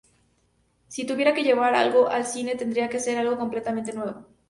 Si 0.87 1.05
tuviera 1.05 1.35
que 1.35 1.43
llevar 1.43 1.75
algo 1.75 2.09
al 2.09 2.25
cine, 2.25 2.55
tendría 2.55 2.89
que 2.89 2.99
ser 2.99 3.19
algo 3.19 3.37
completamente 3.37 3.93
nuevo. 3.93 4.25